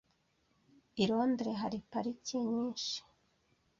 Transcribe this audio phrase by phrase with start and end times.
[1.01, 2.95] I Londres hari parike nyinshi.